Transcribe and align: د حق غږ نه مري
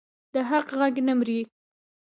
د 0.33 0.35
حق 0.49 0.67
غږ 0.79 0.95
نه 1.07 1.13
مري 1.19 1.39